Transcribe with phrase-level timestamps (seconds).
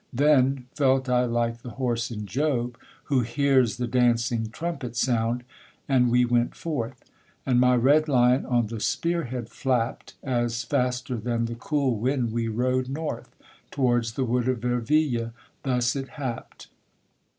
[0.11, 5.43] Then felt I like the horse in Job, who hears The dancing trumpet sound,
[5.87, 7.07] and we went forth;
[7.45, 12.31] And my red lion on the spear head flapped, As faster than the cool wind
[12.31, 13.35] we rode north,
[13.69, 16.65] Towards the wood of Verville; thus it happed.